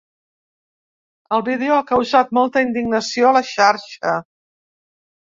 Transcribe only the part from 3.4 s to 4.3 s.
xarxa.